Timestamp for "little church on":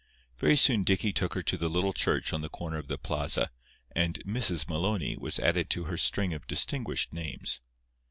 1.69-2.41